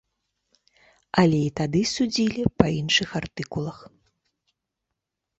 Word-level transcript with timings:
Але 1.23 1.39
і 1.49 1.51
тады 1.59 1.81
судзілі 1.95 2.41
па 2.61 2.65
іншых 2.79 3.09
артыкулах. 3.19 3.77